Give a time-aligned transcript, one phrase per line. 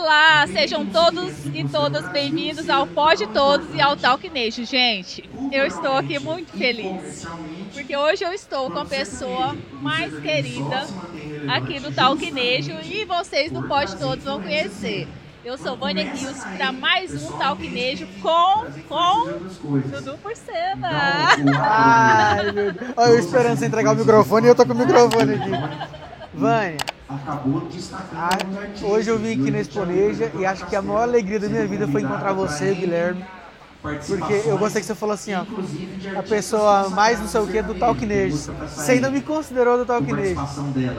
[0.00, 4.62] Olá, sejam todos e todas bem-vindos ao Pode Todos e ao Talknation.
[4.62, 7.26] Gente, eu estou aqui muito feliz,
[7.74, 10.86] porque hoje eu estou com a pessoa mais querida
[11.48, 15.08] aqui do Talknation e vocês do Pode Todos vão conhecer.
[15.44, 19.24] Eu sou Vânia Rios para mais um Talknejo com, com
[19.90, 20.90] Dudu Porcena.
[21.58, 22.92] Ai, meu Deus.
[22.96, 26.07] Eu esperando você entregar o microfone e eu tô com o microfone aqui.
[26.38, 26.86] Vânia,
[28.14, 28.46] a-
[28.80, 31.88] hoje eu vim aqui na Exponeja e acho que a maior alegria da minha vida
[31.88, 33.26] foi encontrar você, Guilherme.
[34.06, 35.46] Porque eu gostei que você falou assim, ó,
[36.14, 38.44] a pessoa mais não sei o que do Talknejo.
[38.76, 40.48] Você ainda me considerou do Talknejo.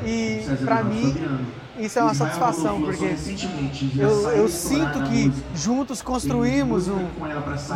[0.00, 1.24] E pra mim,
[1.78, 3.04] isso é uma satisfação, porque
[3.98, 7.06] eu, eu sinto que juntos construímos um-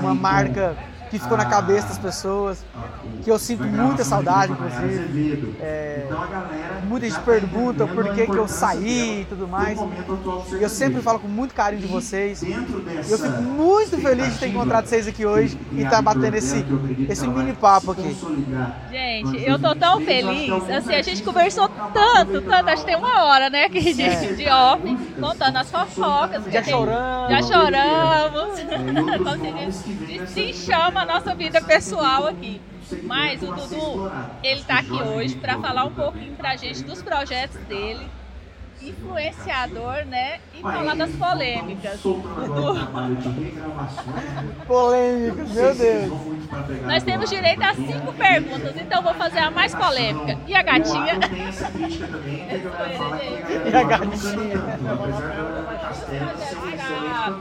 [0.00, 0.76] uma marca
[1.10, 2.62] que ficou na cabeça das pessoas,
[3.24, 5.56] que eu sinto muita saudade, inclusive.
[5.58, 6.06] É,
[6.86, 9.78] muita gente pergunta por que, que eu saí e tudo mais.
[10.58, 12.42] E eu sempre falo com muito carinho de vocês.
[12.42, 16.62] Eu fico muito feliz de ter encontrado vocês aqui hoje e estar batendo esse,
[17.08, 18.14] esse mini papo aqui.
[18.90, 20.52] Gente, eu tô tão feliz.
[20.70, 24.32] Assim, a gente conversou tanto, tanto, acho que tem uma hora, né, aqui de, É.
[24.32, 26.44] de off, contando as fofocas.
[26.52, 27.30] Já tem- choramos.
[27.30, 28.60] Já choramos.
[29.18, 32.60] Como se diz, desenchama a nossa vida pessoal aqui.
[33.02, 34.10] Mas o Dudu,
[34.42, 38.06] ele tá aqui hoje para falar um pouquinho pra gente dos projetos dele,
[38.82, 40.38] influenciador, né?
[40.54, 42.00] E falar das polêmicas.
[44.66, 46.12] Polêmicas, meu Deus.
[46.86, 50.38] Nós temos direito a cinco perguntas, então vou fazer a mais polêmica.
[50.46, 51.18] E a gatinha?
[53.66, 54.58] E a gatinha.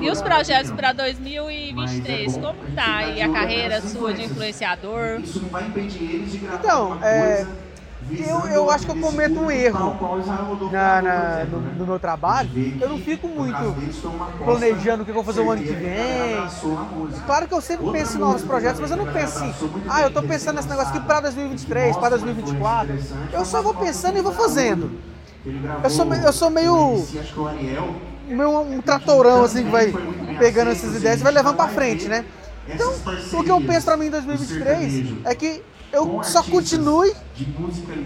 [0.00, 2.36] E os projetos para 2023?
[2.36, 5.20] Como tá aí a carreira sua de influenciador?
[6.54, 7.46] Então, é,
[8.18, 9.96] eu, eu acho que eu cometo um erro
[10.72, 12.50] na, na- no, no meu trabalho.
[12.80, 13.76] Eu não fico muito
[14.44, 16.46] planejando o que eu vou fazer o ano que vem.
[17.26, 19.54] Claro que eu sempre penso em novos projetos, mas eu não penso assim,
[19.88, 22.94] ah, eu tô pensando nesse negócio aqui para 2023, para 2024.
[23.32, 24.90] Eu só vou pensando e vou fazendo.
[25.82, 27.04] Eu sou, eu sou meio,
[28.28, 29.92] meio um tratorão assim que vai
[30.38, 32.24] pegando essas ideias e vai levando pra frente, né?
[32.68, 32.92] Então,
[33.32, 35.62] o que eu penso pra mim em 2023 é que
[35.92, 37.12] eu só continue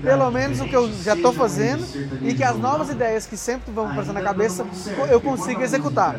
[0.03, 1.85] pelo menos o que eu já estou fazendo
[2.23, 4.67] e que as novas ideias que sempre vão aparecendo na cabeça
[5.09, 6.17] eu consiga executar.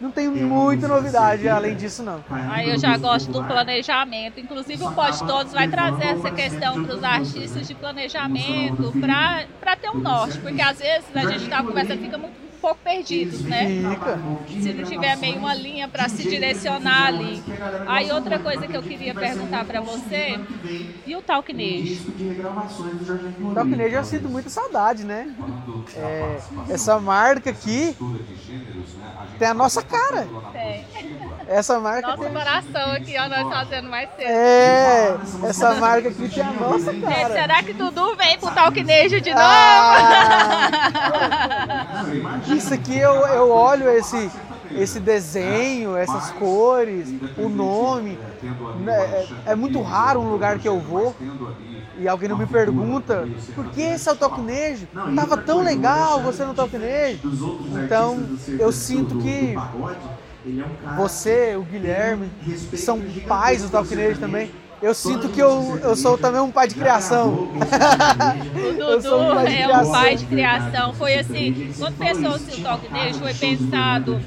[0.00, 2.24] Não tem muita novidade além disso, não.
[2.50, 4.40] Aí eu já gosto do planejamento.
[4.40, 9.90] Inclusive o Pode Todos vai trazer essa questão para os artistas de planejamento, para ter
[9.90, 10.38] um norte.
[10.38, 13.66] Porque às vezes a gente está conversando fica muito, pouco perdidos, né?
[14.48, 17.42] Se não tiver meio uma linha para se direcionar ali.
[17.88, 20.38] Aí outra coisa que eu queria perguntar para você,
[21.04, 22.12] e o Talknejo?
[23.42, 25.34] O Talknejo eu sinto muita saudade, né?
[25.96, 26.38] É,
[26.70, 27.96] essa marca aqui
[29.38, 30.28] tem a nossa cara.
[30.52, 30.86] Tem.
[31.48, 32.32] Essa marca Nosso tem.
[32.32, 34.28] coração aqui, ó, nós fazendo mais cedo.
[34.28, 35.16] É,
[35.48, 37.32] essa marca aqui tem a nossa Gente, cara.
[37.34, 39.42] será que Dudu vem pro Talknejo de novo?
[39.44, 40.70] Ah,
[42.54, 44.30] isso aqui eu, eu olho esse,
[44.72, 47.08] esse desenho, essas cores,
[47.38, 48.18] o nome.
[48.80, 48.92] né,
[49.46, 51.14] É, é muito raro um lugar que eu vou
[51.98, 54.86] e alguém não me pergunta por que esse é o Talknejo?
[55.14, 57.20] Tava tão legal você no Talknejo.
[57.84, 58.18] Então
[58.58, 59.54] eu sinto que
[60.96, 62.28] você, o Guilherme,
[62.76, 64.50] são pais do Talknejo também.
[64.82, 67.28] Eu sinto que eu, eu sou também um pai de criação.
[67.28, 70.92] O um Dudu de é um pai de criação.
[70.94, 74.20] Foi assim, quando pensou-se o Talknejo, foi pensado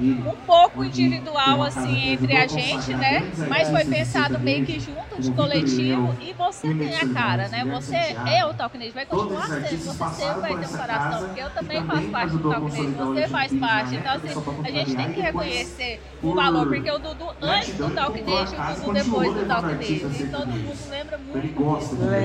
[0.00, 3.28] um pouco individual, assim, entre a gente, né?
[3.48, 6.14] Mas foi pensado meio que junto, de coletivo.
[6.20, 7.64] E você tem a cara, né?
[7.64, 9.76] Você é o Talknejo, vai continuar sendo.
[9.76, 13.52] Você sempre vai ter um coração, porque eu também faço parte do Talknejo, você faz
[13.54, 13.96] parte.
[13.96, 14.28] Então, assim,
[14.64, 18.74] a gente tem que reconhecer o valor, porque o Dudu antes do Talknejo e o
[18.76, 19.48] Dudu depois do
[19.80, 20.24] Talknejo.
[20.24, 21.62] E todo mundo lembra muito com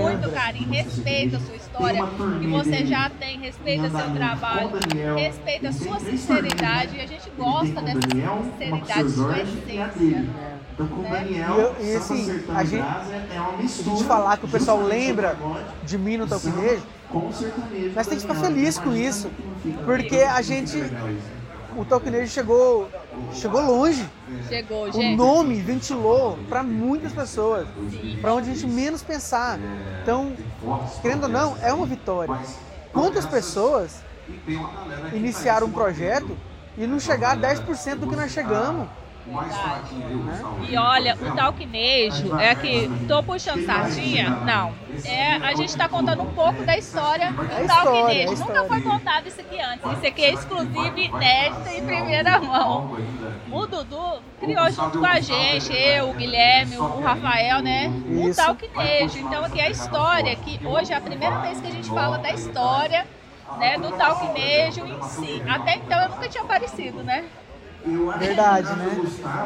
[0.01, 2.03] muito carinho, respeita a sua história
[2.39, 4.69] que você já tem, respeita seu trabalho,
[5.17, 7.99] respeita a sua sinceridade e a gente gosta dessa
[8.51, 10.25] sinceridade, sua essência.
[10.77, 15.37] E, eu- e assim, a gente, a gente falar que o pessoal lembra
[15.85, 16.83] de mim no Talknejo,
[17.95, 19.29] mas tem que ficar feliz com isso,
[19.85, 20.77] porque a gente,
[21.77, 22.89] o Talknejo chegou,
[23.33, 24.07] chegou longe.
[24.47, 25.15] Chegou, O gente.
[25.15, 27.67] nome ventilou para muitas pessoas,
[28.21, 29.59] para onde a gente menos pensar.
[30.01, 30.33] Então,
[31.01, 32.37] querendo ou não, é uma vitória.
[32.93, 34.01] Quantas pessoas
[35.13, 36.35] iniciaram um projeto
[36.77, 38.87] e não chegar a 10% do que nós chegamos?
[40.69, 44.29] E olha, o talquinejo é que tô puxando sardinha?
[44.29, 44.73] Não.
[45.03, 48.33] É, a gente está contando um pouco da história do é talquinejo.
[48.33, 49.91] É Nunca foi contado isso aqui antes.
[49.91, 52.97] Isso aqui é exclusivo, inédito em primeira mão.
[53.51, 57.91] O Dudu criou junto com a gente, eu, o Guilherme, o Rafael, né?
[58.07, 59.17] O talquinejo.
[59.19, 62.19] Então aqui é a história, que hoje é a primeira vez que a gente fala
[62.19, 63.05] da história
[63.57, 65.41] né, do talquinejo em si.
[65.47, 67.25] Até então eu nunca tinha aparecido, né?
[67.85, 68.97] Verdade, né?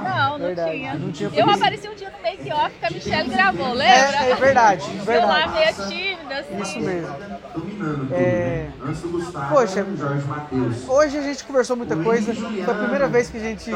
[0.03, 0.71] Não, não verdade.
[0.71, 0.93] tinha.
[0.93, 3.85] Não tinha eu apareci um dia no make-off que a Michelle gravou, lembra?
[3.85, 5.09] É, é verdade, verdade.
[5.09, 6.61] Eu lá meio tímida, assim.
[6.61, 7.15] Isso mesmo.
[8.11, 8.67] É...
[9.49, 9.85] Poxa,
[10.87, 12.33] hoje a gente conversou muita coisa.
[12.33, 13.71] Foi a primeira vez que a gente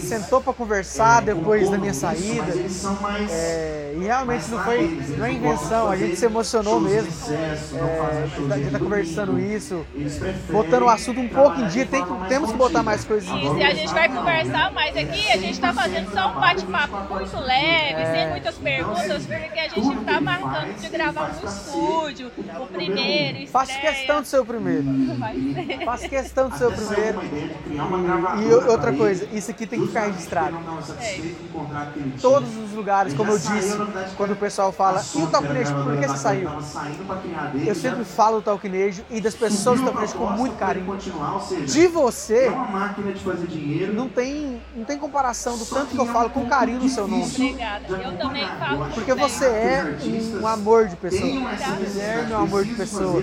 [0.00, 2.52] sentou para conversar depois da minha saída.
[3.30, 3.94] É...
[3.96, 7.10] E realmente não foi não é invenção, a gente se emocionou mesmo.
[7.32, 8.52] É...
[8.52, 9.86] A gente tá conversando isso,
[10.50, 11.86] botando o assunto um pouco em dia.
[11.86, 13.52] Tem que, temos que botar mais coisas em dia.
[13.58, 17.40] E a gente vai conversar mais aqui, a gente está fazendo só um bate-papo muito
[17.40, 18.14] leve, é.
[18.14, 23.46] sem muitas perguntas, porque a gente está marcando de gravar no estúdio, o primeiro.
[23.48, 24.86] Faço questão de ser o primeiro.
[25.84, 27.20] Faço questão de ser o primeiro.
[28.42, 30.58] E outra coisa, isso aqui tem que ficar registrado.
[31.00, 31.20] É.
[32.20, 33.76] Todos os lugares, como eu disse,
[34.16, 36.50] quando o pessoal fala, e o talquinejo, por que você saiu?
[37.66, 40.96] Eu sempre falo do talquinejo e das pessoas do talquinejo com muito carinho.
[41.66, 42.50] De você,
[43.98, 47.24] não tem, não tem comparação do tanto que eu falo com carinho no seu nome.
[47.24, 47.88] Obrigada.
[47.88, 48.90] Eu também falo.
[48.94, 49.98] Porque você é
[50.40, 51.26] um amor de pessoa.
[51.26, 53.22] O Guilherme é um amor de pessoa.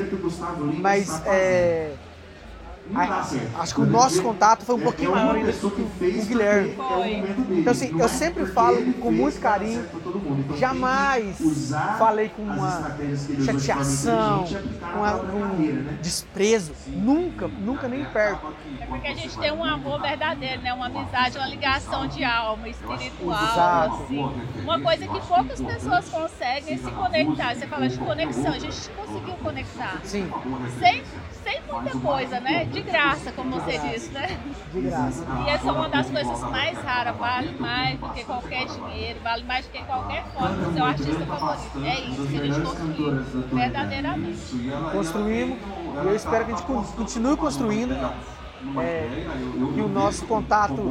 [0.82, 1.94] Mas é
[3.60, 6.78] acho que o nosso contato foi um pouquinho maior ainda com o Guilherme.
[7.52, 9.86] Então, assim, eu sempre falo com muito carinho,
[10.58, 11.38] jamais
[11.98, 12.96] falei com uma
[13.44, 14.46] chateação,
[14.94, 18.54] com um desprezo, nunca, nunca nem perto.
[18.80, 20.74] É porque a gente tem um amor verdadeiro, né?
[20.74, 24.32] Uma amizade, uma ligação de alma espiritual, assim.
[24.62, 27.56] Uma coisa que poucas pessoas conseguem se conectar.
[27.56, 30.00] Você fala de conexão, a gente conseguiu conectar.
[30.04, 30.30] Sim.
[30.80, 31.04] Sem
[31.82, 32.66] muita coisa, né?
[32.66, 34.38] De graça, como você disse, né?
[34.74, 35.26] De graça.
[35.46, 39.44] E essa é uma das coisas mais raras, vale mais do que qualquer dinheiro, vale
[39.44, 41.86] mais do que qualquer foto do seu artista favorito.
[41.86, 43.24] É isso que a gente construiu,
[43.54, 44.40] verdadeiramente.
[44.92, 47.96] Construímos, e eu espero que a gente continue construindo
[48.78, 49.08] é,
[49.74, 50.82] que o nosso contato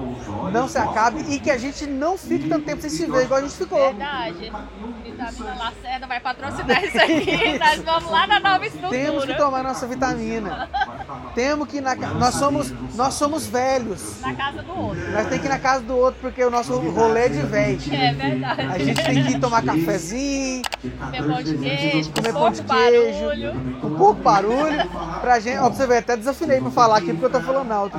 [0.53, 3.41] não se acabe e que a gente não fique tanto tempo sem se ver igual
[3.41, 3.79] a gente ficou.
[3.79, 4.53] Verdade.
[5.03, 7.59] Vitamina Lacerda vai patrocinar isso aqui.
[7.59, 8.91] Nós vamos lá na nova estrutura.
[8.91, 10.69] Temos que tomar nossa vitamina.
[11.35, 14.21] Temos que ir na nós somos nós somos velhos.
[14.21, 15.13] Na casa do outro.
[15.13, 17.81] Nós temos que ir na casa do outro porque o nosso rolê é de velho.
[17.93, 18.63] É verdade.
[18.63, 20.63] A gente tem que tomar cafezinho,
[21.01, 24.89] comer pão de queijo, comer pão de queijo, com pouco barulho,
[25.21, 27.73] pra gente, ó, pra você ver, até desafinei pra falar aqui porque eu tô falando
[27.73, 27.99] alto,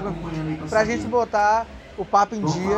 [0.69, 1.65] pra gente botar
[1.97, 2.77] o papo em dia,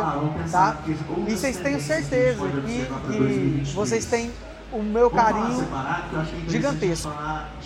[0.50, 0.78] tá?
[1.26, 4.30] E vocês tenham certeza que, que vocês têm
[4.72, 5.66] o meu carinho
[6.48, 7.12] gigantesco.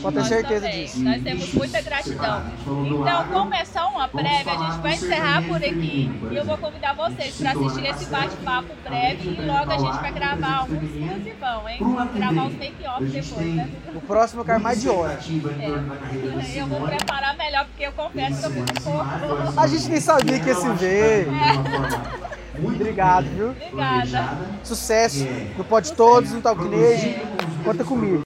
[0.01, 0.85] Pode ter certeza também.
[0.85, 1.03] disso.
[1.03, 2.43] Nós temos muita gratidão.
[2.87, 6.11] Então, como é só uma prévia, a gente vai encerrar por aqui.
[6.31, 10.13] E eu vou convidar vocês para assistir esse bate-papo breve e logo a gente vai
[10.13, 11.79] gravar um exclusivão, hein?
[11.81, 13.71] Vamos gravar os make-off depois, né?
[13.95, 15.19] O próximo eu quero mais de hora.
[15.61, 16.53] É.
[16.63, 19.61] Eu vou preparar melhor, porque eu confesso que eu fico um pouco.
[19.61, 21.29] A gente nem sabia que ia se ver.
[21.29, 22.42] É.
[22.59, 23.51] Obrigado, viu?
[23.51, 24.37] Obrigada.
[24.63, 25.25] Sucesso
[25.57, 27.21] no Pode Todos, no Talquinejo.
[27.65, 28.23] Conta comigo.